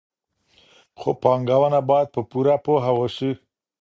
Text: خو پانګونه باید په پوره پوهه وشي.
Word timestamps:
خو 0.99 1.09
پانګونه 1.23 1.79
باید 1.89 2.07
په 2.13 2.21
پوره 2.29 2.55
پوهه 2.65 2.91
وشي. 2.97 3.31